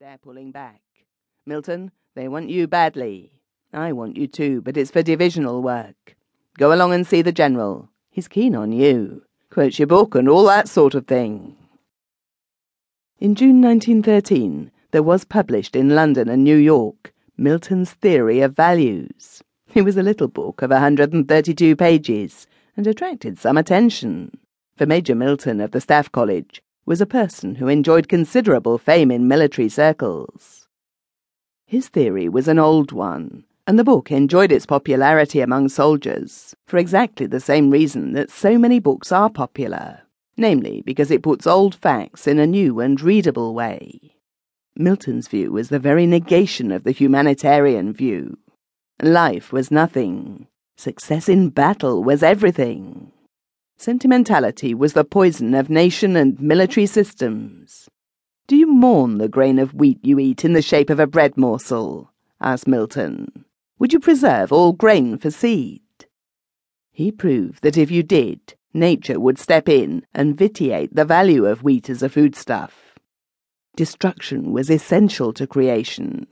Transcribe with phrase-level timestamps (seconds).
[0.00, 0.80] They're pulling back.
[1.44, 3.32] Milton, they want you badly.
[3.72, 6.14] I want you too, but it's for divisional work.
[6.56, 7.90] Go along and see the General.
[8.08, 9.24] He's keen on you.
[9.50, 11.56] Quotes your book and all that sort of thing.
[13.18, 19.42] In June 1913, there was published in London and New York Milton's Theory of Values.
[19.74, 22.46] It was a little book of 132 pages
[22.76, 24.38] and attracted some attention,
[24.76, 29.28] for Major Milton of the Staff College was a person who enjoyed considerable fame in
[29.28, 30.66] military circles.
[31.66, 36.78] His theory was an old one, and the book enjoyed its popularity among soldiers for
[36.78, 40.00] exactly the same reason that so many books are popular,
[40.38, 44.14] namely because it puts old facts in a new and readable way.
[44.74, 48.38] Milton's view was the very negation of the humanitarian view.
[49.02, 50.46] Life was nothing.
[50.78, 53.12] Success in battle was everything.
[53.80, 57.88] Sentimentality was the poison of nation and military systems.
[58.48, 61.36] Do you mourn the grain of wheat you eat in the shape of a bread
[61.36, 62.12] morsel?
[62.40, 63.44] asked Milton.
[63.78, 65.82] Would you preserve all grain for seed?
[66.90, 71.62] He proved that if you did, nature would step in and vitiate the value of
[71.62, 72.98] wheat as a foodstuff.
[73.76, 76.26] Destruction was essential to creation,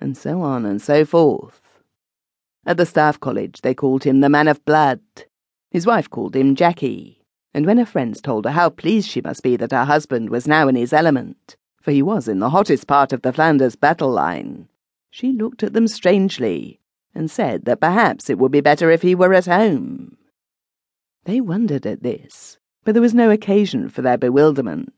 [0.00, 1.60] and so on and so forth.
[2.66, 5.00] At the Staff College, they called him the man of blood.
[5.70, 9.42] His wife called him Jackie, and when her friends told her how pleased she must
[9.42, 12.86] be that her husband was now in his element, for he was in the hottest
[12.86, 14.68] part of the Flanders battle line,
[15.10, 16.80] she looked at them strangely
[17.14, 20.16] and said that perhaps it would be better if he were at home.
[21.24, 24.92] They wondered at this, but there was no occasion for their bewilderment.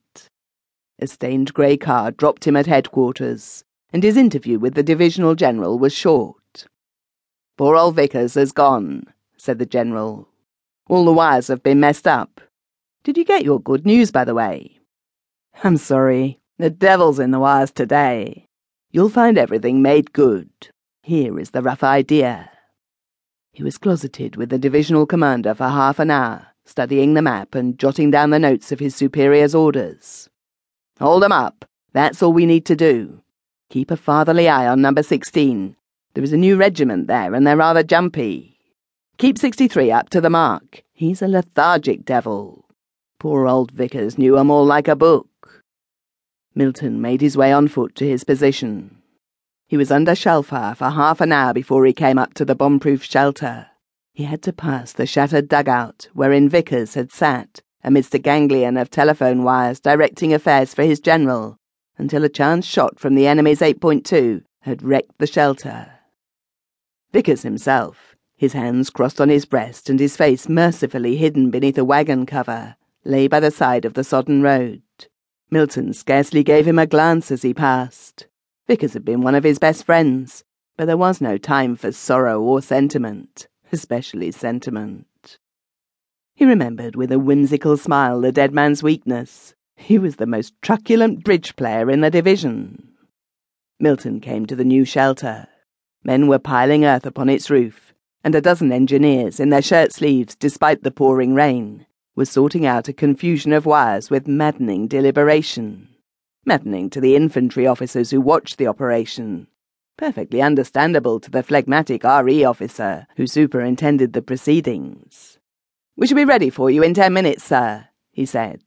[0.99, 5.79] A stained grey car dropped him at headquarters, and his interview with the divisional general
[5.79, 6.67] was short.
[7.57, 9.05] Poor old Vickers has gone,
[9.37, 10.29] said the general,
[10.91, 12.41] all the wires have been messed up.
[13.05, 14.81] Did you get your good news, by the way?
[15.63, 16.41] I'm sorry.
[16.59, 18.47] The devil's in the wires today.
[18.91, 20.51] You'll find everything made good.
[21.03, 22.51] Here is the rough idea.
[23.53, 27.79] He was closeted with the divisional commander for half an hour, studying the map and
[27.79, 30.29] jotting down the notes of his superior's orders.
[30.99, 31.65] Hold 'em up.
[31.93, 33.23] That's all we need to do.
[33.71, 35.77] Keep a fatherly eye on number 16.
[36.15, 38.60] There is a new regiment there, and they're rather jumpy.
[39.21, 40.83] Keep 63 up to the mark.
[40.95, 42.65] He's a lethargic devil.
[43.19, 45.63] Poor old Vickers knew 'em all like a book.
[46.55, 48.97] Milton made his way on foot to his position.
[49.69, 52.55] He was under shell fire for half an hour before he came up to the
[52.55, 53.67] bomb-proof shelter.
[54.15, 58.89] He had to pass the shattered dugout wherein Vickers had sat amidst a ganglion of
[58.89, 61.59] telephone wires directing affairs for his general
[61.99, 65.93] until a chance shot from the enemy's 8.2 had wrecked the shelter.
[67.13, 71.85] Vickers himself, his hands crossed on his breast and his face mercifully hidden beneath a
[71.85, 72.75] wagon cover,
[73.05, 74.81] lay by the side of the sodden road.
[75.51, 78.29] Milton scarcely gave him a glance as he passed.
[78.67, 80.43] Vickers had been one of his best friends,
[80.79, 85.37] but there was no time for sorrow or sentiment, especially sentiment.
[86.35, 89.55] He remembered with a whimsical smile the dead man's weakness.
[89.77, 92.95] He was the most truculent bridge player in the division.
[93.79, 95.47] Milton came to the new shelter.
[96.03, 97.90] Men were piling earth upon its roof,
[98.23, 102.89] and a dozen engineers, in their shirt sleeves despite the pouring rain, were sorting out
[102.89, 105.89] a confusion of wires with maddening deliberation.
[106.45, 109.47] Maddening to the infantry officers who watched the operation.
[109.97, 115.39] Perfectly understandable to the phlegmatic RE officer who superintended the proceedings.
[115.97, 118.63] We shall be ready for you in ten minutes, sir, he said.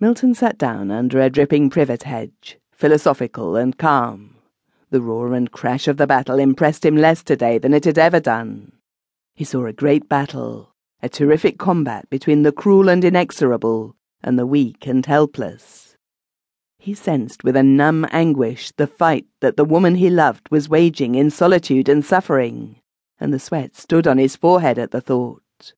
[0.00, 4.36] Milton sat down under a dripping privet hedge, philosophical and calm.
[4.90, 8.20] The roar and crash of the battle impressed him less today than it had ever
[8.20, 8.72] done.
[9.34, 14.46] He saw a great battle, a terrific combat between the cruel and inexorable and the
[14.46, 15.96] weak and helpless.
[16.78, 21.16] He sensed with a numb anguish the fight that the woman he loved was waging
[21.16, 22.80] in solitude and suffering,
[23.20, 25.74] and the sweat stood on his forehead at the thought.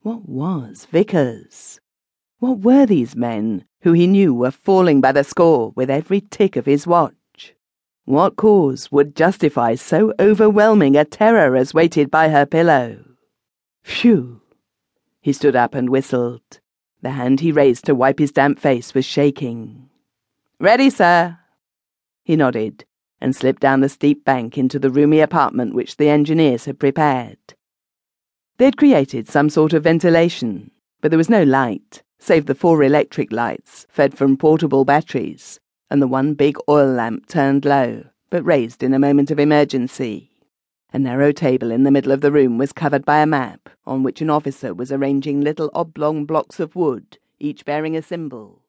[0.00, 1.80] What was Vickers?
[2.38, 6.56] What were these men who he knew were falling by the score with every tick
[6.56, 7.17] of his watch?
[8.08, 13.04] What cause would justify so overwhelming a terror as waited by her pillow?
[13.82, 14.40] Phew!
[15.20, 16.60] He stood up and whistled.
[17.02, 19.90] The hand he raised to wipe his damp face was shaking.
[20.58, 21.36] Ready, sir.
[22.24, 22.86] He nodded
[23.20, 27.36] and slipped down the steep bank into the roomy apartment which the engineers had prepared.
[28.56, 30.70] They'd created some sort of ventilation,
[31.02, 36.02] but there was no light, save the four electric lights fed from portable batteries and
[36.02, 40.30] the one big oil lamp turned low, but raised in a moment of emergency.
[40.92, 44.02] A narrow table in the middle of the room was covered by a map, on
[44.02, 48.62] which an officer was arranging little oblong blocks of wood, each bearing a symbol.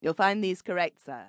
[0.00, 1.28] You'll find these correct, sir,